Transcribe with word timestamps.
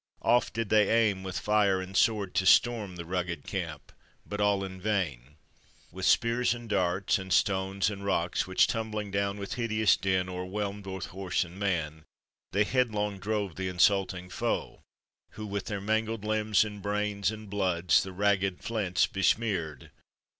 Oft 0.23 0.55
did 0.55 0.69
they 0.69 0.89
aim 0.89 1.21
With 1.21 1.37
fire 1.37 1.79
and 1.79 1.95
sword 1.95 2.33
to 2.33 2.47
storm 2.47 2.95
the 2.95 3.05
rugged 3.05 3.45
camp, 3.45 3.91
But 4.25 4.41
all 4.41 4.63
in 4.63 4.81
vain. 4.81 5.35
With 5.91 6.07
spears, 6.07 6.55
and 6.55 6.67
darts, 6.67 7.19
and 7.19 7.31
stones, 7.31 7.91
And 7.91 8.03
rocks, 8.03 8.47
which 8.47 8.65
tumbling 8.65 9.11
down 9.11 9.37
with 9.37 9.53
hideous 9.53 9.95
din, 9.95 10.27
O'erwhelm'd 10.27 10.81
both 10.83 11.05
horse 11.13 11.43
and 11.43 11.59
man, 11.59 12.03
they 12.51 12.63
headlong 12.63 13.19
drove 13.19 13.53
POEMS 13.55 13.91
ON 13.91 13.95
OR 13.95 13.99
ABOUT 13.99 14.07
THE 14.07 14.15
MACLEANS. 14.23 14.41
128 14.41 14.41
Th 14.41 14.51
Insulting 14.73 14.79
foe; 14.81 14.81
who 15.35 15.45
with 15.45 15.65
their 15.65 15.79
mangled 15.79 16.25
limbs, 16.25 16.63
And 16.65 16.81
brains, 16.81 17.29
and 17.29 17.47
blood, 17.47 17.89
the 17.89 18.11
ragged 18.11 18.63
flints 18.63 19.05
besmeared. 19.05 19.91